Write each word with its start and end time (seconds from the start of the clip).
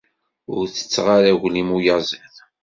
Ur 0.55 0.63
tetteɣ 0.67 1.07
ara 1.15 1.29
aglim 1.33 1.69
uyaziḍ. 1.77 2.35